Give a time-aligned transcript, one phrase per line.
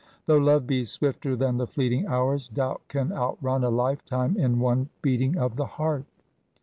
[0.25, 4.89] Though love be swifter than the fleeting hours, doubt can outrun a lifetime in one
[5.03, 6.05] beating of the heart.